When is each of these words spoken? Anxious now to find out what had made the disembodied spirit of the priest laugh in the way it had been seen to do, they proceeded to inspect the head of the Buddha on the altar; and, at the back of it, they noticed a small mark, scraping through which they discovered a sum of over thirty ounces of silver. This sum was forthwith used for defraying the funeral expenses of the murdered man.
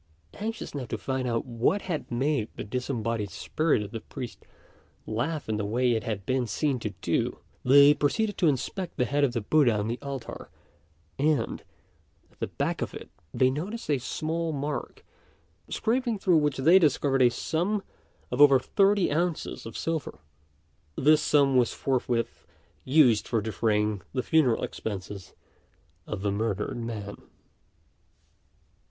Anxious 0.33 0.73
now 0.73 0.85
to 0.85 0.97
find 0.97 1.27
out 1.27 1.45
what 1.45 1.83
had 1.83 2.09
made 2.09 2.49
the 2.55 2.63
disembodied 2.63 3.29
spirit 3.29 3.83
of 3.83 3.91
the 3.91 4.01
priest 4.01 4.47
laugh 5.05 5.47
in 5.47 5.57
the 5.57 5.63
way 5.65 5.91
it 5.91 6.03
had 6.03 6.25
been 6.25 6.47
seen 6.47 6.79
to 6.79 6.89
do, 7.03 7.37
they 7.63 7.93
proceeded 7.93 8.35
to 8.39 8.47
inspect 8.47 8.97
the 8.97 9.05
head 9.05 9.23
of 9.23 9.33
the 9.33 9.41
Buddha 9.41 9.77
on 9.77 9.87
the 9.87 9.99
altar; 10.01 10.49
and, 11.19 11.61
at 12.31 12.39
the 12.39 12.47
back 12.47 12.81
of 12.81 12.95
it, 12.95 13.11
they 13.31 13.51
noticed 13.51 13.91
a 13.91 13.99
small 13.99 14.51
mark, 14.51 15.05
scraping 15.69 16.17
through 16.17 16.37
which 16.37 16.57
they 16.57 16.79
discovered 16.79 17.21
a 17.21 17.29
sum 17.29 17.83
of 18.31 18.41
over 18.41 18.57
thirty 18.57 19.11
ounces 19.11 19.67
of 19.67 19.77
silver. 19.77 20.17
This 20.95 21.21
sum 21.21 21.55
was 21.55 21.73
forthwith 21.73 22.47
used 22.83 23.27
for 23.27 23.39
defraying 23.39 24.01
the 24.13 24.23
funeral 24.23 24.63
expenses 24.63 25.35
of 26.07 26.23
the 26.23 26.31
murdered 26.31 26.75
man. 26.77 27.17